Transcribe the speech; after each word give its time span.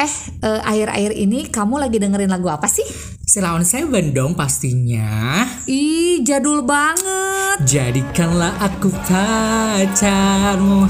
Eh, 0.00 0.08
eh, 0.40 0.60
akhir-akhir 0.64 1.12
ini 1.12 1.52
kamu 1.52 1.76
lagi 1.76 2.00
dengerin 2.00 2.32
lagu 2.32 2.48
apa 2.48 2.64
sih? 2.64 2.88
On 3.36 3.60
Seven 3.60 4.16
dong 4.16 4.32
pastinya. 4.32 5.44
Ih, 5.68 6.24
jadul 6.24 6.64
banget. 6.64 7.68
Jadikanlah 7.68 8.56
aku 8.64 8.88
pacarmu. 9.04 10.88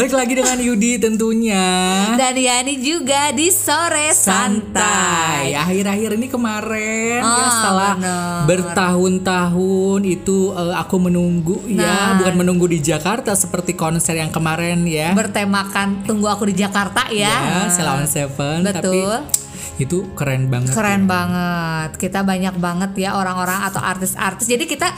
Balik 0.00 0.16
lagi 0.16 0.32
dengan 0.32 0.56
Yudi 0.56 0.96
tentunya. 0.96 1.60
Dan 2.16 2.32
Yani 2.32 2.80
juga 2.80 3.36
di 3.36 3.52
sore 3.52 4.16
santai. 4.16 5.52
Akhir-akhir 5.52 6.16
ini 6.16 6.24
kemarin 6.24 7.20
ya 7.20 7.44
Ah, 7.44 7.52
setelah 7.52 7.92
bertahun-tahun 8.48 10.00
itu 10.08 10.56
eh, 10.56 10.72
aku 10.72 10.96
menunggu 10.96 11.60
ya, 11.68 11.84
Nah. 11.84 12.10
bukan 12.16 12.32
menunggu 12.32 12.64
di 12.64 12.80
Jakarta 12.80 13.36
seperti 13.36 13.76
konser 13.76 14.16
yang 14.16 14.32
kemarin 14.32 14.88
ya. 14.88 15.12
Bertemakan 15.12 16.08
tunggu 16.08 16.32
aku 16.32 16.48
di 16.48 16.56
Jakarta 16.56 17.04
ya. 17.12 17.28
ya, 17.28 17.68
Sheila 17.68 18.00
on 18.00 18.08
Seven 18.08 18.64
tapi 18.64 19.04
Betul. 19.04 19.20
Itu 19.80 20.12
keren 20.12 20.46
banget. 20.46 20.72
Keren 20.72 21.04
banget. 21.04 21.96
Kita 21.96 22.20
banyak 22.20 22.54
banget 22.56 22.92
ya 22.98 23.16
orang-orang 23.16 23.64
atau 23.64 23.80
artis-artis. 23.80 24.44
Jadi 24.44 24.64
kita 24.64 24.88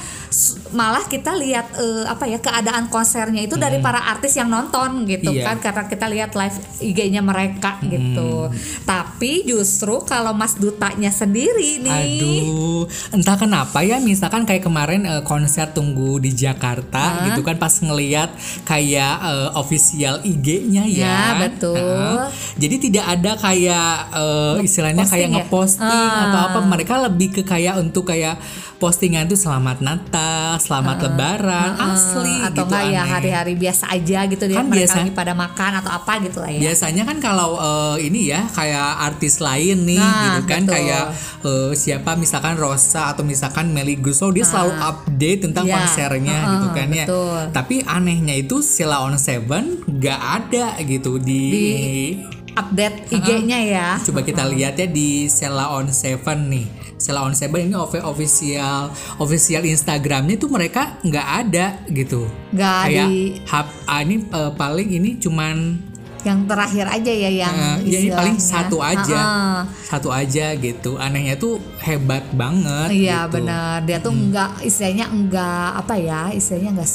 malah 0.72 1.04
kita 1.04 1.36
lihat 1.36 1.76
eh, 1.76 2.04
apa 2.04 2.24
ya 2.24 2.38
keadaan 2.38 2.88
konsernya 2.88 3.42
itu 3.42 3.54
dari 3.54 3.78
para 3.78 4.00
artis 4.02 4.34
yang 4.34 4.48
nonton 4.48 5.04
gitu 5.04 5.24
Hmm. 5.24 5.38
Iya. 5.38 5.44
kan 5.44 5.56
karena 5.60 5.84
kita 5.86 6.06
lihat 6.08 6.30
live 6.32 6.56
IG-nya 6.80 7.22
mereka 7.22 7.78
gitu. 7.84 8.48
Hmm. 8.48 8.56
Tapi 8.82 9.44
justru 9.44 10.02
kalau 10.02 10.32
Mas 10.32 10.56
Dutanya 10.56 11.08
sendiri 11.08 11.78
nih 11.78 11.92
Aduh, 11.92 12.84
entah 13.10 13.36
kenapa 13.36 13.80
ya 13.80 13.96
misalkan 13.96 14.42
kayak 14.42 14.62
kemarin 14.62 15.04
eh, 15.04 15.22
konser 15.22 15.70
tunggu 15.70 16.18
di 16.18 16.32
Jakarta 16.32 17.28
gitu 17.28 17.40
kan 17.40 17.56
pas 17.56 17.72
ngeliat 17.72 18.32
kayak 18.64 19.14
eh, 19.20 19.50
official 19.54 20.20
IG-nya 20.22 20.84
ya. 20.84 21.00
Ya, 21.02 21.20
betul. 21.40 21.76
Heeh. 21.76 22.28
Jadi 22.58 22.76
tidak 22.82 23.04
ada 23.08 23.32
kayak 23.36 23.92
eh, 24.12 24.54
istilahnya 24.72 25.04
kayak 25.04 25.28
Posting 25.28 25.28
ya? 25.30 25.36
ngeposting 25.38 26.08
Ah. 26.08 26.24
atau 26.24 26.40
apa. 26.42 26.58
Mereka 26.64 26.94
lebih 27.04 27.28
ke 27.30 27.42
kayak 27.44 27.76
untuk 27.76 28.08
kayak 28.08 28.40
postingan 28.78 29.24
tuh 29.24 29.36
selamat 29.36 29.78
Natal, 29.78 30.58
selamat 30.58 30.96
Lebaran, 31.04 31.70
asli 31.78 32.34
atau 32.42 32.64
gitu 32.64 32.74
ya 32.88 33.04
hari-hari 33.04 33.54
biasa 33.54 33.86
aja 33.88 34.24
gitu 34.24 34.42
dia 34.42 34.56
Kan 34.56 34.66
mereka 34.66 34.80
biasa- 34.88 34.98
lagi 34.98 35.12
pada 35.12 35.32
makan 35.34 35.72
atau 35.78 35.92
apa 35.92 36.12
gitu 36.20 36.38
lah 36.38 36.50
ya. 36.50 36.60
Biasanya 36.64 37.02
kan 37.04 37.16
kalau 37.18 37.50
eh, 37.54 38.08
ini 38.08 38.26
ya 38.26 38.42
kayak 38.48 38.90
artis 39.04 39.38
lain 39.38 39.84
nih 39.84 40.00
Nah, 40.00 40.18
gitu 40.34 40.40
kan 40.48 40.62
betul. 40.62 40.74
kayak 40.74 41.04
eh, 41.42 41.70
siapa 41.74 42.10
misalkan 42.14 42.56
Rosa 42.56 43.12
atau 43.12 43.22
misalkan 43.22 43.70
Melly 43.70 43.94
Guslow 43.94 44.30
dia 44.30 44.42
selalu 44.42 44.72
update 44.74 45.40
tentang 45.44 45.64
Ya, 45.64 45.76
konsernya 45.76 46.34
heeh, 46.34 46.50
gitu 46.52 46.68
kan 46.72 46.88
ya. 46.88 47.04
betul. 47.04 47.38
Tapi 47.52 47.74
anehnya 47.84 48.34
itu 48.34 48.56
Sheila 48.58 48.98
on 49.00 49.14
Seven 49.14 49.78
nggak 49.84 50.20
ada 50.40 50.66
gitu 50.80 51.18
di, 51.18 51.44
Update 52.52 53.08
IG-nya 53.08 53.58
ya. 53.62 53.88
coba 53.98 54.20
kita 54.20 54.44
lihat 54.46 54.76
ya 54.76 54.84
di 54.84 55.24
Sheila 55.24 55.72
on 55.72 55.88
Seven 55.88 56.38
nih. 56.46 56.66
Sheila 56.94 57.24
on 57.24 57.32
Seven 57.32 57.64
ini 57.64 57.74
off- 57.74 57.96
official 57.98 58.92
official 59.16 59.64
Instagramnya 59.64 60.36
tuh 60.36 60.46
mereka 60.46 61.00
nggak 61.00 61.28
ada 61.40 61.66
gitu. 61.88 62.28
Nggak 62.50 62.76
kayak 62.84 63.06
di- 63.06 63.32
hub 63.42 63.66
ah, 63.84 64.00
ini 64.00 64.14
eh, 64.22 64.52
paling 64.52 64.88
ini 64.90 65.10
cuman 65.16 65.56
Yang 66.22 66.40
terakhir 66.46 66.86
aja 66.86 67.12
ya 67.18 67.30
yang 67.34 67.50
Eh, 67.50 67.76
ya 67.82 67.98
ini 67.98 68.10
paling 68.12 68.38
satu 68.38 68.78
aja, 68.78 69.18
Heeh. 69.18 69.58
satu 69.82 70.06
aja 70.06 70.54
gitu. 70.54 70.94
Anehnya 70.94 71.34
tuh 71.34 71.58
hebat 71.82 72.22
banget. 72.30 72.94
Iya 72.94 73.26
gitu. 73.26 73.42
benar. 73.42 73.82
Dia 73.82 73.98
tuh 73.98 74.14
enggak 74.14 74.62
istilahnya 74.62 75.10
enggak 75.10 75.82
apa 75.82 75.98
ya? 75.98 76.30
Istilahnya 76.30 76.78
enggak 76.78 76.90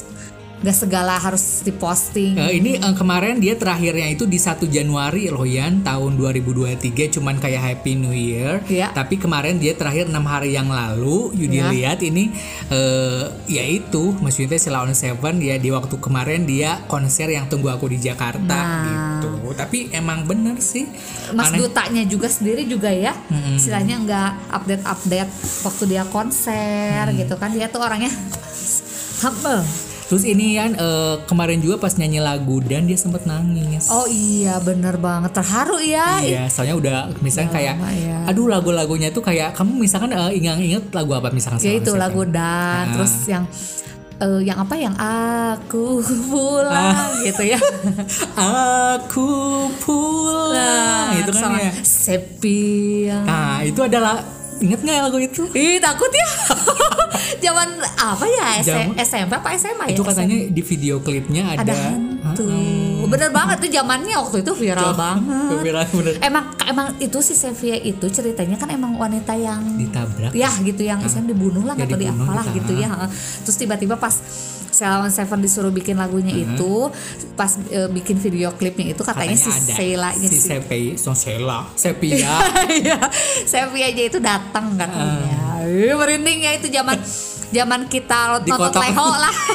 enggak 0.57 0.73
segala 0.73 1.13
harus 1.15 1.61
diposting. 1.61 2.33
Eh, 2.33 2.57
ini 2.57 2.75
eh, 2.75 2.95
kemarin 2.97 3.37
dia 3.37 3.53
terakhirnya 3.53 4.09
itu 4.09 4.25
di 4.25 4.35
1 4.35 4.65
Januari 4.65 5.29
loh 5.29 5.45
Yan 5.45 5.85
tahun 5.85 6.17
2023 6.17 6.81
cuman 7.13 7.37
kayak 7.37 7.61
Happy 7.61 7.93
New 7.93 8.09
Year. 8.09 8.65
Iya. 8.65 8.89
Tapi 8.89 9.21
kemarin 9.21 9.61
dia 9.61 9.77
terakhir 9.77 10.09
enam 10.09 10.25
hari 10.25 10.53
yang 10.53 10.67
lalu 10.67 11.29
Yudi 11.33 11.57
Iya. 11.57 11.69
lihat 11.69 11.99
ini 12.01 12.33
eh 12.67 13.23
ya 13.45 13.63
itu 13.63 14.17
maksudnya 14.17 14.57
Sheila 14.57 14.81
on 14.81 14.93
Seven 14.93 15.37
ya 15.39 15.55
di 15.55 15.69
waktu 15.69 15.93
kemarin 15.97 16.43
dia 16.43 16.81
konser 16.85 17.29
yang 17.29 17.45
tunggu 17.45 17.69
aku 17.69 17.85
di 17.87 18.01
Jakarta 18.01 18.41
Nah. 18.57 18.81
gitu. 19.21 19.53
Tapi 19.53 19.93
emang 19.93 20.25
bener 20.25 20.57
sih. 20.57 20.89
Mas 21.31 21.53
Aneh. 21.53 21.61
Dutanya 21.61 22.01
juga 22.03 22.27
sendiri 22.27 22.65
juga 22.65 22.89
ya, 22.89 23.13
istilahnya 23.53 23.95
enggak 23.97 24.31
update-update 24.49 25.31
waktu 25.61 25.83
dia 25.85 26.03
konser 26.07 27.05
Mm. 27.07 27.17
gitu 27.21 27.35
kan. 27.37 27.53
Dia 27.53 27.69
tuh 27.69 27.81
orangnya 27.81 28.09
humble. 29.21 29.61
Terus 30.07 30.23
ini 30.23 30.55
Yan 30.55 30.71
eh, 30.73 31.15
kemarin 31.23 31.59
juga 31.59 31.75
pas 31.77 31.91
nyanyi 31.93 32.19
lagu 32.19 32.63
dan 32.63 32.87
dia 32.87 32.95
sempet 32.95 33.27
nangis. 33.27 33.91
Oh 33.91 34.07
iya 34.07 34.55
bener 34.57 34.95
banget 34.95 35.35
terharu 35.35 35.77
ya. 35.77 36.23
Iya, 36.23 36.43
soalnya 36.47 36.75
udah 36.75 36.97
misalnya 37.19 37.51
kayak, 37.51 37.75
ya. 37.93 38.23
aduh 38.23 38.47
lagu-lagunya 38.47 39.11
tuh 39.11 39.19
kayak 39.19 39.51
kamu 39.51 39.83
misalkan 39.83 40.11
eh, 40.11 40.31
ingat-ingat 40.33 40.91
lagu 40.91 41.11
apa 41.11 41.27
misalkan? 41.29 41.59
Ya 41.59 41.75
itu 41.75 41.91
lagu 41.93 42.23
dan 42.23 42.87
Ah. 42.87 42.93
terus 42.95 43.13
yang 43.27 43.43
eh, 44.17 44.41
yang 44.41 44.57
apa 44.57 44.75
yang 44.75 44.95
aku 44.95 45.99
pulang 46.25 46.71
Ah. 46.71 47.11
gitu 47.21 47.43
ya. 47.43 47.59
Aku 49.03 49.29
pulang, 49.83 51.19
itu 51.19 51.31
kan 51.35 51.41
sama 51.43 51.57
ya. 51.59 51.71
Sepia. 51.83 53.19
Nah 53.27 53.59
itu 53.61 53.81
adalah 53.81 54.23
inget 54.59 54.79
nggak 54.79 54.97
lagu 55.01 55.17
itu? 55.17 55.43
Ih 55.51 55.77
takut 55.77 56.09
ya. 56.09 56.27
Zaman 57.43 57.69
apa 57.93 58.25
ya? 58.25 58.45
S- 58.57 58.67
Zaman- 58.67 58.95
SMP 58.97 59.31
apa 59.33 59.49
SMA 59.53 59.85
ya? 59.85 59.93
itu 59.93 60.01
katanya 60.01 60.37
di 60.47 60.61
video 60.61 60.99
klipnya 60.99 61.53
ada, 61.53 61.63
ada 61.63 61.75
hantu. 62.23 62.43
Bener 63.07 63.29
banget 63.29 63.57
tuh 63.59 63.69
zamannya 63.71 64.15
waktu 64.15 64.37
itu 64.41 64.51
viral 64.53 64.91
banget. 64.93 65.57
Viral 65.57 65.83
bener. 65.87 66.13
Emang 66.19 66.45
emang 66.61 66.87
itu 66.97 67.17
si 67.21 67.33
Sevia 67.33 67.77
itu 67.77 68.03
ceritanya 68.07 68.55
kan 68.55 68.67
emang 68.67 68.95
wanita 68.95 69.31
yang 69.33 69.63
Ditabrak. 69.75 70.33
ya 70.33 70.51
gitu 70.59 70.81
yang 70.81 70.99
istilahnya 70.99 71.31
dibunuh 71.31 71.63
lah 71.63 71.75
Ya, 71.75 71.85
atau 71.85 71.95
dibunuh, 71.95 72.25
diapalah 72.25 72.45
kita- 72.45 72.55
gitu 72.57 72.73
ya. 72.75 72.89
Terus 73.43 73.55
tiba-tiba 73.55 73.95
pas 73.95 74.15
Sheila 74.77 75.01
on 75.01 75.09
Seven 75.09 75.41
disuruh 75.41 75.69
bikin 75.69 75.97
lagunya 75.97 76.29
itu, 76.29 76.93
pas 77.33 77.49
eh, 77.67 77.89
bikin 77.89 78.13
video 78.15 78.53
klipnya 78.53 78.93
itu 78.93 79.01
katanya, 79.01 79.33
si 79.33 79.49
ada 79.49 79.73
Sheila 79.73 80.09
si 80.13 80.27
si 80.27 80.37
Sepi, 80.37 80.93
so 80.95 81.11
Sheila, 81.11 81.65
Sepia. 81.73 82.37
Iya, 82.77 83.01
Sevia 83.43 83.87
aja 83.87 84.03
itu 84.03 84.19
datang 84.19 84.77
katanya. 84.77 85.65
Ih, 85.65 85.91
merinding 85.91 86.39
ya 86.39 86.51
itu 86.53 86.69
zaman 86.69 87.01
zaman 87.49 87.81
kita 87.87 88.37
nonton 88.37 88.53
kotak. 88.55 88.85
leho 88.85 89.07
lah. 89.09 89.33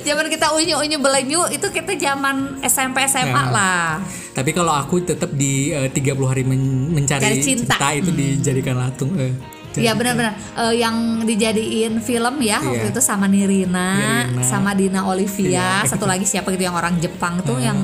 zaman 0.00 0.26
kita 0.26 0.50
unyu-unyu 0.50 0.98
belenyu 0.98 1.46
itu 1.48 1.66
kita 1.68 1.94
zaman 1.94 2.60
SMP 2.62 3.04
SMA 3.04 3.30
Ya. 3.30 3.42
lah. 3.46 3.88
Tapi 4.30 4.50
kalau 4.50 4.72
aku 4.72 5.02
tetap 5.02 5.30
di 5.30 5.70
eh, 5.70 5.86
30 5.86 6.16
hari 6.24 6.42
men- 6.42 6.90
mencari 6.90 7.20
Cari 7.20 7.38
cinta. 7.40 7.74
cinta. 7.74 7.88
itu 7.92 8.10
dijadikan 8.10 8.76
latung. 8.76 9.12
Eh, 9.16 9.32
Iya 9.72 9.94
benar-benar 9.94 10.34
Eh, 10.52 10.74
yang 10.78 10.96
dijadiin 11.22 12.00
film 12.00 12.34
ya 12.38 12.58
waktu 12.58 12.86
Iya. 12.86 12.90
itu 12.90 13.00
sama 13.00 13.24
Nirina, 13.24 14.26
Nirina. 14.26 14.42
sama 14.42 14.70
Dina 14.72 15.00
Olivia, 15.04 15.80
Iya. 15.80 15.86
satu 15.86 16.04
lagi 16.04 16.24
siapa 16.24 16.50
gitu 16.50 16.62
yang 16.62 16.74
orang 16.74 16.96
Jepang 16.96 17.38
tuh 17.40 17.56
yang 17.56 17.78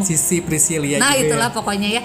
Sisi 0.00 0.38
Priscilia 0.38 0.96
Nah 0.96 1.12
ya. 1.12 1.26
itulah 1.26 1.48
pokoknya 1.48 1.88
ya. 1.92 2.02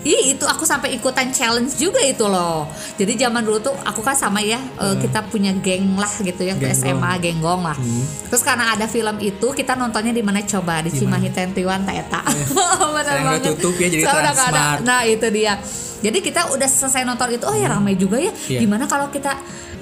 Ih 0.00 0.32
itu 0.32 0.40
aku 0.42 0.64
sampai 0.64 0.96
ikutan 0.96 1.28
challenge 1.28 1.76
juga 1.76 2.00
itu 2.00 2.24
loh. 2.24 2.64
Jadi 2.96 3.20
zaman 3.20 3.44
dulu 3.44 3.60
tuh 3.60 3.76
aku 3.78 4.00
kan 4.00 4.16
sama 4.16 4.40
ya 4.40 4.56
eh, 4.56 4.96
kita 4.96 5.28
punya 5.28 5.52
geng 5.54 5.92
lah 5.94 6.08
gitu 6.18 6.40
ya 6.40 6.56
Genggong. 6.56 6.72
SMA 6.74 7.12
genggong 7.20 7.60
lah. 7.62 7.76
Hmm. 7.76 8.04
Terus 8.26 8.40
karena 8.40 8.72
ada 8.72 8.88
film 8.88 9.20
itu 9.20 9.52
kita 9.52 9.76
nontonnya 9.76 10.10
di 10.10 10.24
mana 10.24 10.40
coba 10.42 10.80
di 10.80 10.88
Cimahi 10.88 11.28
Tentiwan 11.28 11.84
Taeta. 11.84 12.24
Benar 12.96 13.04
Sekarang 13.04 13.24
udah 13.28 13.36
banget. 13.36 13.52
tutup 13.52 13.74
ya, 13.76 13.88
jadi 13.90 14.00
nggak 14.00 14.14
ada. 14.14 14.32
Transmart. 14.32 14.78
Nah 14.82 15.00
itu 15.04 15.26
dia. 15.28 15.54
Jadi 16.00 16.18
kita 16.20 16.50
udah 16.50 16.66
selesai 16.66 17.02
nonton 17.02 17.28
itu 17.30 17.44
oh 17.44 17.52
ya 17.52 17.68
ramai 17.68 17.94
juga 17.94 18.16
ya. 18.16 18.32
Iya. 18.48 18.60
Gimana 18.60 18.84
kalau 18.84 19.08
kita 19.08 19.36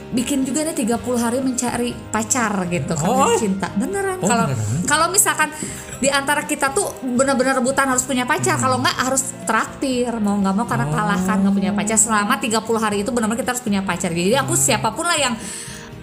bikin 0.09 0.41
juga 0.41 0.65
nih 0.65 0.89
30 0.89 0.99
hari 1.17 1.39
mencari 1.39 1.93
pacar 2.09 2.65
gitu 2.67 2.97
karena 2.97 3.13
Oh. 3.21 3.37
cinta 3.37 3.69
beneran 3.71 4.17
Oh, 4.17 4.25
kalau 4.25 4.45
beneran? 4.47 4.81
kalau 4.83 5.07
misalkan 5.09 5.53
di 5.99 6.09
antara 6.09 6.43
kita 6.43 6.73
tuh 6.73 6.89
benar-benar 7.05 7.61
rebutan 7.61 7.85
harus 7.87 8.03
punya 8.03 8.25
pacar 8.25 8.57
kalau 8.57 8.81
nggak 8.81 8.97
harus 8.99 9.21
traktir 9.45 10.09
mau 10.17 10.33
nggak 10.35 10.55
mau 10.55 10.65
karena 10.65 10.89
kalah 10.89 11.21
kan 11.21 11.45
nggak 11.45 11.53
punya 11.53 11.73
pacar 11.73 12.01
selama 12.01 12.41
30 12.41 12.57
hari 12.79 12.97
itu 12.99 13.13
benar-benar 13.13 13.37
kita 13.37 13.53
harus 13.53 13.61
punya 13.61 13.85
pacar 13.85 14.09
jadi 14.09 14.41
aku 14.41 14.57
siapa 14.57 14.89
pun 14.91 15.05
lah 15.05 15.19
yang 15.19 15.37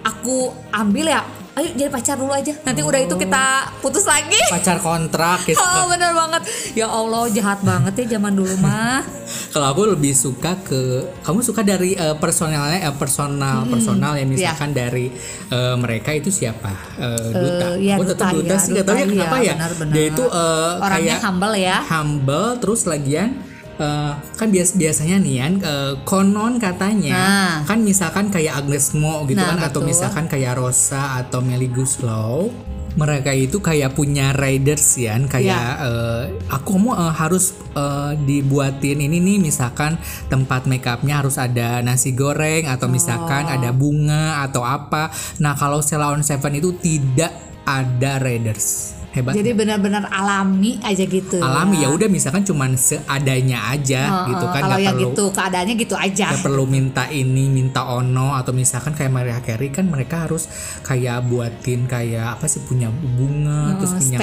aku 0.02 0.54
ambil 0.70 1.10
ya 1.10 1.26
ayo 1.56 1.68
jadi 1.72 1.88
pacar 1.88 2.20
dulu 2.20 2.32
aja. 2.36 2.52
Nanti 2.68 2.80
udah 2.84 3.00
itu 3.00 3.16
kita 3.16 3.44
putus 3.80 4.04
lagi. 4.04 4.36
Pacar 4.52 4.76
kontrak 4.80 5.40
gitu. 5.48 5.56
Oh 5.76 5.88
bener 5.92 6.12
banget. 6.12 6.42
Ya 6.76 6.86
Allah 6.88 7.28
jahat 7.32 7.60
banget 7.64 8.04
ya 8.04 8.16
zaman 8.16 8.36
dulu 8.36 8.54
mah. 8.60 9.00
Kalau 9.52 9.72
aku 9.72 9.82
lebih 9.96 10.12
suka 10.12 10.56
ke 10.60 11.04
kamu 11.24 11.40
suka 11.40 11.64
dari 11.64 11.96
uh, 11.96 12.14
personalnya 12.20 12.92
uh, 12.92 12.94
personal 12.94 13.64
personal 13.66 14.12
ya 14.14 14.24
misalkan 14.28 14.76
dari 14.76 15.08
uh, 15.48 15.74
mereka 15.80 16.12
itu 16.12 16.28
siapa? 16.28 16.70
Uh, 17.00 17.32
duta. 17.32 17.66
ya, 17.80 17.94
oh 17.96 18.04
duta 18.04 18.12
tetap 18.12 18.26
duta 18.36 18.54
ya, 18.54 18.56
sih 18.60 18.70
nggak 18.76 18.86
tahu 18.86 18.96
duta 18.96 19.02
ya 19.02 19.06
kenapa 19.10 19.36
iya, 19.36 19.44
ya. 19.44 19.54
benar-benar. 19.56 19.94
dia 19.96 20.04
itu 20.12 20.24
uh, 20.28 20.72
orangnya 20.84 21.16
kayak 21.16 21.24
humble 21.24 21.54
ya. 21.56 21.76
humble 21.88 22.48
terus 22.60 22.80
lagian 22.84 23.30
uh, 23.76 24.12
kan 24.34 24.48
bias 24.48 24.74
biasanya 24.74 25.16
nih 25.18 25.36
kan 25.38 25.52
uh, 25.60 25.92
konon 26.02 26.56
katanya 26.56 27.16
Nah. 27.16 27.54
kan 27.64 27.80
misalkan 27.80 28.28
kayak 28.28 28.58
Agnes 28.58 28.92
Mo 28.92 29.24
gitu 29.24 29.38
Nah, 29.38 29.54
kan 29.54 29.58
atau 29.68 29.80
betul. 29.80 29.90
misalkan 29.90 30.24
kayak 30.26 30.56
Rosa 30.56 31.18
atau 31.18 31.40
Melly 31.40 31.68
Guslow 31.68 32.48
mereka 32.96 33.28
itu 33.28 33.60
kayak 33.60 33.92
punya 33.92 34.32
riders 34.32 34.96
ya 34.96 35.20
kayak 35.28 35.44
Ya. 35.52 35.84
eh, 35.84 36.22
aku 36.48 36.80
mau 36.80 36.96
eh, 36.96 37.12
harus 37.12 37.52
eh, 37.76 38.16
dibuatin 38.16 39.04
ini 39.04 39.20
nih 39.20 39.36
misalkan 39.36 40.00
tempat 40.26 40.64
makeupnya 40.64 41.20
harus 41.20 41.36
ada 41.36 41.84
nasi 41.84 42.16
goreng 42.16 42.64
atau 42.64 42.88
misalkan 42.88 43.44
Oh. 43.44 43.54
ada 43.60 43.68
bunga 43.68 44.40
atau 44.48 44.64
apa 44.64 45.12
nah 45.36 45.52
kalau 45.52 45.84
Sela 45.84 46.08
on 46.08 46.24
Seven 46.24 46.56
itu 46.56 46.72
tidak 46.72 47.36
ada 47.68 48.16
riders 48.16 48.95
hebat 49.16 49.32
jadi 49.32 49.50
benar-benar 49.52 50.04
alami 50.06 50.76
aja 50.80 51.02
gitu. 51.02 51.40
Alami 51.40 51.80
ya 51.80 51.88
udah 51.88 52.06
misalkan 52.06 52.44
cuman 52.44 52.76
seadanya 52.76 53.72
aja 53.72 54.02
Heeh, 54.04 54.26
gitu 54.30 54.44
kan 54.46 54.60
kalau 54.62 54.76
yang 54.76 54.94
perlu 54.94 55.10
gitu 55.10 55.24
keadaannya 55.32 55.74
gitu 55.74 55.94
aja. 55.96 56.26
nggak 56.30 56.44
perlu 56.44 56.64
minta 56.68 57.04
ini 57.08 57.48
minta 57.48 57.88
ono 57.88 58.36
atau 58.36 58.52
misalkan 58.52 58.92
kayak 58.92 59.08
Mariah 59.08 59.40
Carey 59.40 59.72
kan 59.72 59.88
mereka 59.88 60.28
harus 60.28 60.44
kayak 60.82 61.24
buatin 61.24 61.88
kayak 61.88 62.36
apa 62.36 62.44
sih 62.46 62.60
punya 62.62 62.92
bunga 62.92 63.80
terus 63.80 63.96
punya 63.96 64.18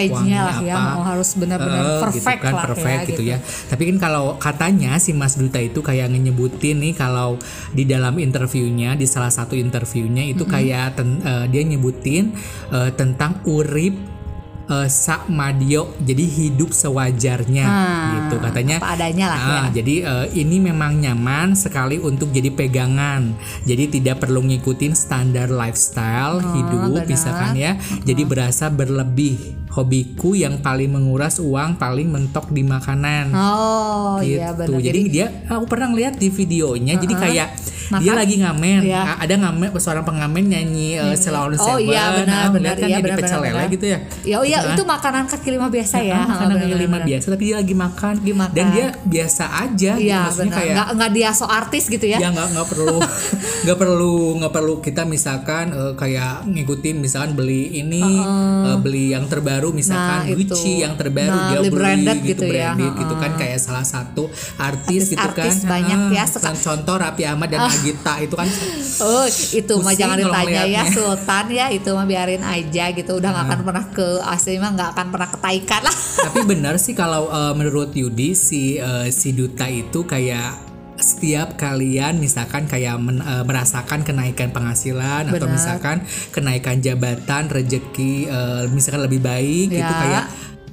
lah 0.46 0.58
ya 0.62 0.76
apa. 0.78 0.86
mau 0.94 1.02
harus 1.04 1.30
benar-benar 1.34 1.82
Eh, 1.84 2.00
perfect 2.00 2.40
gitu 2.40 2.46
kan, 2.46 2.54
lah 2.54 2.66
perfect 2.70 2.86
ya 2.86 3.10
gitu, 3.10 3.22
ya. 3.26 3.38
Tapi 3.42 3.84
kan 3.90 3.98
kalau 4.00 4.26
katanya 4.38 4.92
si 5.00 5.12
Mas 5.12 5.34
Duta 5.34 5.58
itu 5.58 5.82
kayak 5.82 6.12
nyebutin 6.14 6.78
nih 6.80 6.94
kalau 6.94 7.42
di 7.72 7.84
dalam 7.84 8.16
interviewnya 8.16 8.94
di 8.94 9.10
salah 9.10 9.34
satu 9.34 9.58
interviewnya 9.58 10.22
itu 10.24 10.46
kayak 10.46 10.96
ten- 10.96 11.22
eh, 11.22 11.46
dia 11.50 11.64
nyebutin 11.64 12.36
eh, 12.70 12.92
tentang 12.94 13.42
urip 13.44 14.13
eh, 14.70 14.88
sak 14.88 15.28
madio 15.28 15.92
jadi 16.00 16.24
hidup 16.24 16.72
sewajarnya 16.72 17.66
gitu 18.14 18.36
katanya 18.40 18.78
apa 18.80 18.90
adanya 18.96 19.26
lah 19.28 19.40
ya 19.40 19.52
Ah, 19.54 19.68
jadi 19.72 19.96
eh, 20.04 20.26
ini 20.44 20.60
memang 20.60 21.00
nyaman 21.00 21.56
sekali 21.56 21.96
untuk 21.96 22.34
jadi 22.34 22.52
pegangan. 22.52 23.32
Jadi 23.64 24.00
tidak 24.00 24.26
perlu 24.26 24.44
ngikutin 24.44 24.92
standar 24.92 25.48
lifestyle 25.48 26.42
hidup 26.42 27.00
benar. 27.00 27.08
misalkan 27.08 27.54
ya. 27.56 27.72
Jadi 28.04 28.22
berasa 28.28 28.68
berlebih. 28.68 29.64
Hobiku 29.74 30.38
yang 30.38 30.62
paling 30.62 30.94
menguras 30.94 31.42
uang 31.42 31.82
paling 31.82 32.06
mentok 32.06 32.54
di 32.54 32.62
makanan. 32.62 33.34
oh 33.34 34.22
gitu. 34.22 34.38
iya 34.38 34.54
benar 34.54 34.78
Jadi, 34.78 35.02
dia 35.10 35.28
aku 35.50 35.66
pernah 35.66 35.90
lihat 35.90 36.14
di 36.22 36.30
videonya. 36.30 36.94
Jadi 37.02 37.14
kayak 37.18 37.48
dia 38.00 38.14
lagi 38.14 38.36
ngamen. 38.38 38.80
Ah, 38.90 39.18
Ada 39.18 39.36
ngamen 39.38 39.68
seorang 39.76 40.02
pengamen 40.02 40.44
nyanyi 40.46 40.96
uh, 40.96 41.14
Selalu 41.14 41.56
Oh 41.56 41.76
iya, 41.76 42.14
benar, 42.16 42.50
benar, 42.50 42.74
kan 42.74 42.88
iya, 42.88 42.98
benar, 42.98 43.18
pecel 43.18 43.40
benar, 43.40 43.54
lele 43.54 43.64
gitu 43.70 43.86
ya. 43.86 44.00
ya 44.24 44.36
oh 44.38 44.46
iya 44.46 44.52
Gitu, 44.56 44.70
ah. 44.70 44.74
itu 44.74 44.84
makanan 44.86 45.24
kaki 45.26 45.50
lima 45.50 45.68
biasa 45.68 45.96
ya 46.00 46.16
Ah, 46.16 46.26
karena 46.40 46.54
Oh, 46.54 46.60
kaki 46.62 46.76
lima 46.80 47.00
biasa 47.02 47.26
tapi 47.28 47.44
dia 47.44 47.56
lagi 47.58 47.76
makan. 47.76 48.14
Lagi 48.16 48.34
makan. 48.34 48.54
dan 48.54 48.66
dia 48.70 48.88
biasa 49.04 49.44
aja 49.60 49.92
gitu. 49.94 50.04
iya 50.04 50.20
maksudnya 50.24 50.44
benar 50.46 50.58
kayak 50.58 50.74
nggak 50.74 50.88
nggak 50.94 51.12
dia 51.12 51.30
so 51.32 51.46
artis 51.46 51.84
gitu 51.86 52.06
ya 52.06 52.18
ya 52.18 52.30
nggak 52.30 52.48
nggak 52.54 52.68
perlu 52.68 52.98
nggak 53.64 53.78
perlu 53.78 54.14
nggak 54.38 54.54
perlu 54.54 54.74
kita 54.80 55.02
misalkan 55.04 55.66
eh, 55.70 55.94
kayak 55.94 56.34
ngikutin 56.46 56.96
misalkan 56.98 57.32
beli 57.34 57.76
ini 57.76 58.04
eh, 58.64 58.78
beli 58.78 59.12
yang 59.12 59.26
terbaru 59.26 59.70
misalkan 59.72 60.02
Nah, 60.04 60.26
itu. 60.26 60.52
Gucci 60.52 60.72
yang 60.80 60.94
terbaru 60.94 61.30
Nah, 61.30 61.50
dia 61.50 61.60
beli 61.60 61.72
branded 61.72 62.18
gitu, 62.22 62.44
gitu 62.44 62.44
ya. 62.50 62.72
branded 62.72 62.94
gitu 62.98 63.14
kan 63.16 63.32
kayak 63.34 63.58
salah 63.58 63.84
satu 63.84 64.28
artis, 64.58 65.10
gitu 65.10 65.20
kan 65.20 65.48
Artis-artis 65.48 65.66
banyak 65.66 66.00
Ah, 66.04 66.12
ya, 66.12 66.24
kan 66.28 66.56
contoh 66.56 66.96
Raffi 66.96 67.24
Ahmad 67.24 67.48
dan 67.48 67.66
Agita 67.84 68.14
itu 68.18 68.34
kan 68.34 68.48
Oh 69.02 69.26
itu 69.28 69.74
mah 69.78 69.92
jangan 69.94 70.18
ditanya 70.18 70.64
ya. 70.64 70.84
Sultan 70.88 71.46
ya 71.50 71.66
itu 71.70 71.90
mah 71.90 72.06
biarin 72.06 72.40
aja 72.42 72.86
gitu 72.90 73.12
udah 73.14 73.30
nggak 73.30 73.42
Nah. 73.42 73.52
akan 73.52 73.60
pernah 73.62 73.86
ke 73.90 74.08
asli 74.24 74.56
mah 74.56 74.72
nggak 74.72 74.90
akan 74.90 75.08
pernah 75.10 75.30
ketaikan 75.30 75.82
lah 75.82 75.96
tapi 76.26 76.40
benar 76.46 76.76
sih 76.78 76.94
kalau 76.94 77.28
eh, 77.28 77.54
menurut 77.54 77.92
Yudi 77.92 78.32
si 78.34 78.62
eh, 78.76 79.08
si 79.10 79.32
duta 79.32 79.68
itu 79.68 80.02
kayak 80.04 80.72
setiap 80.96 81.58
kalian 81.58 82.16
misalkan 82.18 82.64
kayak 82.64 82.96
men- 82.96 83.20
eh, 83.20 83.44
merasakan 83.44 84.02
kenaikan 84.02 84.50
penghasilan 84.50 85.28
atau 85.28 85.36
Benar. 85.42 85.52
misalkan 85.52 85.98
kenaikan 86.30 86.80
jabatan 86.80 87.48
rezeki 87.48 88.14
eh, 88.26 88.64
misalkan 88.70 89.04
lebih 89.04 89.20
baik 89.20 89.68
gitu 89.70 89.84
Ya. 89.84 90.00
kayak 90.00 90.24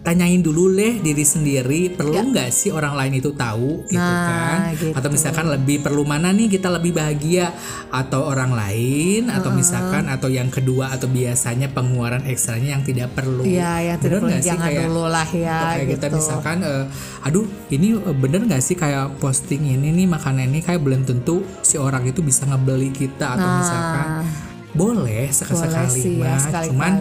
tanyain 0.00 0.40
dulu 0.40 0.72
deh 0.72 0.96
diri 0.98 1.20
sendiri 1.22 1.92
perlu 1.92 2.32
nggak 2.32 2.48
sih 2.48 2.68
orang 2.68 2.96
lain 2.96 3.20
itu 3.20 3.30
tahu 3.30 3.84
gitu 3.84 4.00
Nah, 4.00 4.24
kan? 4.26 4.58
Gitu. 4.72 4.96
atau 4.96 5.08
misalkan 5.08 5.46
lebih 5.46 5.80
perlu 5.80 6.02
mana 6.02 6.30
nih 6.30 6.48
kita 6.50 6.68
lebih 6.68 6.92
bahagia? 6.92 7.52
Atau 7.90 8.24
orang 8.24 8.50
lain 8.50 9.28
atau 9.28 9.50
misalkan 9.50 10.06
atau 10.06 10.26
yang 10.26 10.48
kedua 10.48 10.88
atau 10.90 11.04
biasanya 11.06 11.68
pengeluaran 11.68 12.24
ekstranya 12.24 12.72
yang 12.72 12.82
tidak 12.82 13.12
perlu. 13.12 13.42
Iya 13.42 13.92
yang 13.92 13.98
Bener 13.98 14.20
nggak 14.22 14.40
sih 14.40 14.56
kayak- 14.56 14.86
dulu 14.86 15.04
lah 15.06 15.28
ya 15.28 15.58
kayak 15.68 15.84
gitu. 15.84 15.92
kita 15.92 16.06
misalkan 16.10 16.56
eh, 16.62 16.84
aduh 17.20 17.44
ini 17.68 17.88
eh, 17.92 18.16
bener 18.16 18.40
nggak 18.42 18.62
sih 18.62 18.74
kayak 18.74 19.18
posting 19.18 19.68
ini 19.68 19.92
nih 19.92 20.06
makanan 20.06 20.48
ini 20.48 20.60
kayak 20.60 20.80
belum 20.80 21.04
tentu 21.04 21.44
si 21.60 21.76
orang 21.76 22.02
itu 22.04 22.20
bisa 22.20 22.46
ngebeli 22.46 22.88
kita 22.90 23.36
atau 23.36 23.44
Nah. 23.44 23.58
misalkan 23.58 24.06
boleh 24.70 25.26
sekali-sekali 25.34 26.22
ya, 26.22 26.34
sekali-kali. 26.38 26.70
cuman 26.70 26.92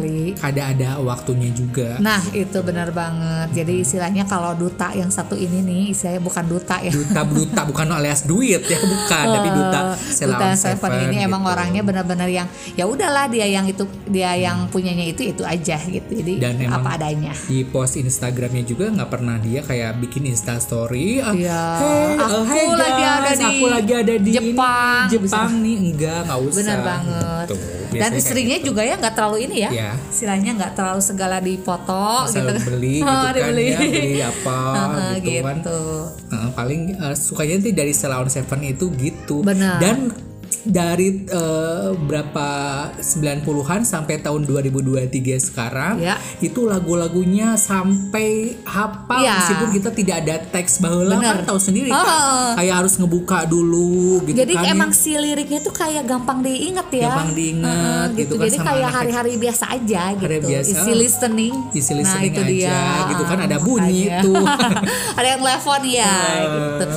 ada 0.41 0.61
ada 0.73 0.89
waktunya 1.01 1.49
juga. 1.53 2.01
Nah 2.01 2.21
itu 2.33 2.57
benar 2.65 2.89
banget. 2.89 3.53
Jadi 3.53 3.85
istilahnya 3.85 4.25
kalau 4.25 4.57
duta 4.57 4.89
yang 4.93 5.09
satu 5.09 5.37
ini 5.37 5.61
nih 5.61 5.83
Istilahnya 5.93 6.21
bukan 6.21 6.45
duta 6.49 6.75
ya. 6.81 6.91
Duta 6.91 7.21
duta 7.25 7.61
bukan 7.65 7.87
alias 7.93 8.25
duit 8.25 8.61
ya 8.65 8.79
bukan. 8.81 9.25
Tapi 9.29 9.49
duta 9.53 9.79
Duta 9.93 10.47
Seven 10.55 10.55
Seven 10.57 10.91
ini 11.09 11.17
emang 11.25 11.41
gitu. 11.45 11.53
orangnya 11.53 11.81
benar-benar 11.85 12.29
yang 12.29 12.47
ya 12.73 12.85
udahlah 12.85 13.29
dia 13.29 13.45
yang 13.45 13.65
itu 13.69 13.85
dia 14.09 14.33
yang 14.37 14.69
punyanya 14.69 15.05
itu 15.05 15.21
itu 15.25 15.43
aja 15.45 15.77
gitu. 15.77 16.09
Jadi 16.09 16.33
Dan 16.41 16.57
emang 16.61 16.81
apa 16.81 16.97
adanya. 16.97 17.33
di 17.49 17.65
post 17.65 17.97
Instagramnya 17.97 18.63
juga 18.65 18.89
nggak 18.89 19.09
pernah 19.09 19.37
dia 19.41 19.61
kayak 19.65 20.01
bikin 20.01 20.29
Insta 20.29 20.57
Story 20.61 21.21
ah, 21.21 21.33
Iya, 21.33 21.63
hey, 21.79 22.05
aku 22.19 22.35
uh, 22.35 22.45
hey 22.45 22.67
lagi 22.73 23.03
guys, 23.03 23.15
ada 23.15 23.31
di 23.31 23.45
aku 23.45 23.65
lagi 23.69 23.93
ada 23.93 24.15
di 24.17 24.31
Jepang. 24.33 25.03
ini, 25.05 25.13
Jepang 25.13 25.51
nih. 25.61 25.75
Enggak 25.79 26.19
nggak 26.27 26.39
usah 26.43 26.57
benar 26.57 26.79
banget. 26.83 27.45
Gitu. 27.49 27.58
Dan 27.89 27.89
Biasanya 27.89 28.11
kayak 28.11 28.21
istrinya 28.21 28.57
gitu. 28.57 28.67
juga 28.69 28.81
ya 28.83 28.95
nggak 28.95 29.13
terlalu 29.13 29.37
ini 29.43 29.57
ya 29.59 29.69
Iya. 29.71 29.91
istilahnya 30.07 30.51
nggak 30.55 30.71
terlalu 30.73 31.01
segala 31.01 31.37
dipoto 31.39 32.05
Asal 32.21 32.45
gitu 32.45 32.53
beli 32.69 32.95
gitu 33.01 33.09
Oh, 33.09 33.17
kan 33.19 33.33
dibeli. 33.33 33.65
ya 33.65 33.79
beli 33.79 34.21
apa 34.21 34.57
Heeh, 34.77 35.13
gitu, 35.17 35.41
kan 35.41 35.57
gitu. 35.57 35.79
Heeh, 36.29 36.49
paling 36.53 36.81
eh, 36.93 37.15
sukanya 37.15 37.55
sih 37.59 37.71
dari 37.71 37.91
Sheila 37.91 38.17
on 38.17 38.29
Seven 38.29 38.59
itu 38.63 38.85
gitu 38.93 39.41
Benar. 39.41 39.81
dan 39.81 39.97
dari 40.61 41.23
eh, 41.23 41.89
berapa 41.95 42.47
90-an 42.95 43.81
sampai 43.81 44.19
tahun 44.19 44.43
2023 44.43 45.07
sekarang 45.39 45.95
Ya. 45.99 46.19
itu 46.39 46.63
lagu-lagunya 46.63 47.55
sampai 47.55 48.59
hafal 48.63 49.19
Ya. 49.19 49.35
meskipun 49.37 49.69
kita 49.71 49.89
tidak 49.91 50.15
ada 50.19 50.35
teks 50.41 50.79
bahwa 50.79 51.07
Benar. 51.09 51.41
kan 51.41 51.45
tahu 51.45 51.59
sendiri 51.59 51.89
Oh. 51.89 51.97
kan 51.97 52.19
kayak 52.55 52.75
harus 52.77 52.93
ngebuka 52.95 53.45
dulu 53.45 54.23
gitu 54.23 54.35
jadi 54.37 54.53
kan 54.53 54.65
emang 54.69 54.91
si 54.91 55.13
liriknya 55.13 55.59
tuh 55.59 55.71
kayak 55.71 56.03
gampang 56.03 56.39
diinget 56.39 56.87
ya 56.89 57.07
Gampang 57.09 57.31
diinget 57.33 57.65
Heeh, 57.65 58.03
gitu 58.09 58.19
gitu, 58.19 58.33
kan 58.35 58.45
jadi 58.45 58.57
kayak 58.59 58.89
hari-hari 58.91 59.31
biasa 59.35 59.65
aja 59.71 60.03
gitu 60.13 60.45
biasa. 60.45 60.69
isi 60.75 60.91
listening 60.93 61.53
Isi 61.71 61.91
nah 61.91 61.99
listening 61.99 62.31
itu 62.31 62.41
aja, 62.41 62.49
dia 62.49 62.81
gitu 63.09 63.23
kan, 63.23 63.37
ada 63.39 63.57
bunyi 63.57 64.01
Makanya. 64.05 64.21
tuh. 64.25 64.45
ada 65.15 65.27
yang 65.27 65.41
telepon 65.41 65.81
ya 65.85 66.13
Eh. 66.19 66.43
gitu 66.45 66.87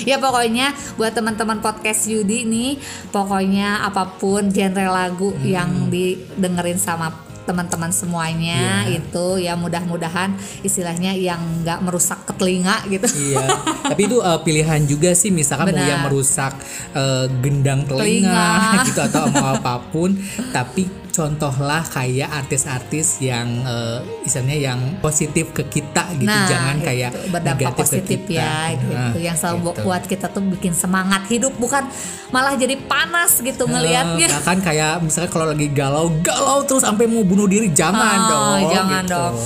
ya 0.00 0.16
pokoknya 0.16 0.66
buat 0.96 1.12
teman-teman 1.12 1.60
podcast 1.60 2.08
Yudi 2.08 2.44
nih 2.44 2.80
pokoknya 3.10 3.82
apa 3.82 4.16
pun 4.16 4.48
genre 4.48 4.86
lagu 4.88 5.30
Hmm. 5.30 5.44
yang 5.44 5.70
didengerin 5.88 6.76
sama 6.76 7.10
teman-teman 7.40 7.90
semuanya 7.90 8.86
Iya. 8.86 9.00
itu 9.00 9.26
ya 9.40 9.54
mudah-mudahan 9.54 10.30
istilahnya 10.60 11.10
yang 11.12 11.40
nggak 11.60 11.82
merusak 11.82 12.22
ke 12.22 12.32
telinga 12.32 12.78
gitu 12.86 13.10
Iya, 13.10 13.42
tapi 13.82 14.06
itu 14.06 14.18
uh, 14.18 14.38
pilihan 14.38 14.78
juga 14.84 15.10
sih 15.12 15.28
misalkan 15.28 15.68
mau 15.68 15.74
Benar. 15.74 15.88
yang 15.88 16.02
merusak 16.04 16.52
uh, 16.92 17.26
gendang 17.40 17.82
telinga, 17.84 18.30
Telinga. 18.30 18.84
gitu 18.86 19.00
atau 19.02 19.22
mau 19.28 19.46
apa 19.52 19.82
pun, 19.84 20.14
tapi 20.48 20.86
contohlah 21.10 21.82
kayak 21.84 22.30
artis-artis 22.32 23.18
yang 23.20 23.62
uh, 23.62 23.98
istilahnya 24.20 24.58
yang 24.64 24.80
positif 24.98 25.50
ke 25.50 25.62
kita 25.64 26.06
gitu, 26.14 26.26
Nah, 26.26 26.46
jangan 26.46 26.76
itu, 26.76 26.86
kayak 26.86 27.10
berdampak 27.28 27.58
negatif 27.60 27.76
ke 27.76 27.82
positif 27.92 28.18
kita. 28.24 28.34
ya 28.36 28.54
gitu 28.72 28.86
Nah, 28.90 29.12
yang 29.16 29.36
selalu 29.36 29.58
gitu. 29.60 29.80
buat 29.82 30.02
kita 30.04 30.26
tuh 30.26 30.42
bikin 30.48 30.72
semangat 30.72 31.22
hidup 31.26 31.52
bukan 31.54 31.84
malah 32.28 32.54
jadi 32.54 32.78
panas 32.80 33.36
gitu 33.36 33.64
ngelihatnya 33.64 34.26
Eh, 34.26 34.32
bahkan 34.32 34.58
kayak 34.60 34.92
misalnya 35.00 35.28
kalau 35.28 35.46
lagi 35.46 35.66
galau 35.68 36.06
galau 36.20 36.62
terus 36.62 36.80
sampai 36.80 37.04
mau 37.04 37.22
bunuh 37.22 37.44
diri 37.44 37.68
jangan 37.70 38.18
Oh, 38.20 38.28
dong 38.28 38.60
jangan 38.70 39.02
gitu. 39.02 39.12
dong. 39.12 39.36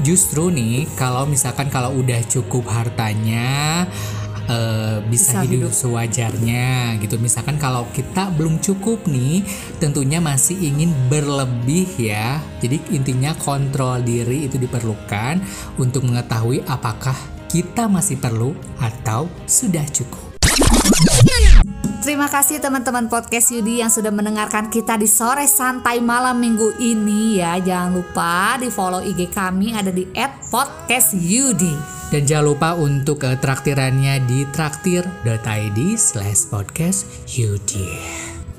justru 0.00 0.44
nih 0.48 0.86
kalau 0.94 1.24
misalkan 1.24 1.66
kalau 1.66 1.90
udah 1.92 2.22
cukup 2.24 2.62
hartanya 2.64 3.84
eh, 4.48 4.98
bisa, 5.06 5.38
Bisa 5.38 5.44
hidup, 5.44 5.70
hidup. 5.70 5.72
sewajarnya 5.76 6.98
gitu. 6.98 7.20
Misalkan 7.20 7.60
kalau 7.60 7.86
kita 7.92 8.32
belum 8.34 8.58
cukup 8.64 9.04
nih, 9.06 9.44
tentunya 9.78 10.18
masih 10.18 10.56
ingin 10.58 10.90
berlebih 11.12 11.86
ya. 12.00 12.40
Jadi 12.64 12.80
intinya 12.90 13.36
kontrol 13.36 14.00
diri 14.02 14.48
itu 14.48 14.56
diperlukan 14.56 15.44
untuk 15.76 16.08
mengetahui 16.08 16.64
apakah 16.66 17.14
kita 17.48 17.88
masih 17.88 18.20
perlu 18.20 18.52
atau 18.80 19.28
sudah 19.48 19.84
cukup. 19.88 20.36
Terima 21.98 22.30
kasih 22.30 22.62
teman-teman 22.62 23.10
podcast 23.10 23.52
Yudi 23.52 23.84
yang 23.84 23.92
sudah 23.92 24.08
mendengarkan 24.08 24.72
kita 24.72 24.96
di 24.96 25.04
sore 25.04 25.44
santai 25.44 26.00
malam 26.00 26.40
minggu 26.40 26.80
ini 26.80 27.36
ya. 27.42 27.60
Jangan 27.60 27.90
lupa 27.92 28.56
di 28.56 28.72
follow 28.72 29.04
IG 29.04 29.28
kami 29.28 29.76
ada 29.76 29.92
di 29.92 30.08
@podcastyudi. 30.48 31.97
Dan 32.08 32.24
jangan 32.24 32.44
lupa 32.48 32.72
untuk 32.72 33.20
eh, 33.24 33.36
traktirannya 33.36 34.24
di 34.24 34.48
traktir.id 34.48 35.78
slash 35.94 36.48
podcast 36.48 37.04
Yudi. 37.36 37.88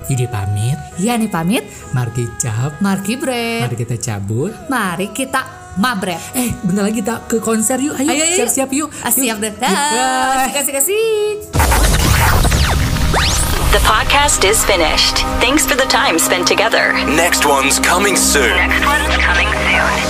Yudi 0.10 0.26
pamit, 0.26 0.78
Ya 0.98 1.14
nih 1.18 1.30
pamit, 1.30 1.62
mari 1.94 2.26
cap, 2.42 2.82
Marki 2.82 3.14
Bre. 3.14 3.62
mari 3.62 3.76
kita 3.78 3.98
cabut. 3.98 4.50
Mari 4.66 5.14
kita 5.14 5.74
mabret. 5.78 6.18
Eh, 6.34 6.50
bentar 6.66 6.90
lagi 6.90 7.02
kita 7.02 7.30
ke 7.30 7.38
konser 7.38 7.78
yuk. 7.78 7.94
Ayo, 7.94 8.10
siap-siap 8.10 8.70
yuk. 8.74 8.90
Siap 8.90 9.38
deh. 9.38 9.54
Kasih 10.50 10.74
kasih. 10.74 11.06
The 13.70 13.82
podcast 13.86 14.42
is 14.42 14.66
finished. 14.66 15.22
Thanks 15.38 15.62
for 15.62 15.78
the 15.78 15.86
time 15.86 16.18
spent 16.18 16.50
together. 16.50 16.90
Next 17.06 17.46
one's 17.46 17.78
coming 17.78 18.18
soon. 18.18 18.50
Next 18.58 18.82
one's 18.82 19.14
coming 19.22 19.50
soon. 19.54 20.09